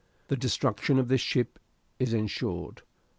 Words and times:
The 0.29 0.35
destruction 0.35 0.97
of 0.97 1.09
this 1.09 1.21
ship 1.21 1.59
is 1.99 2.11
ensured. 2.11 2.81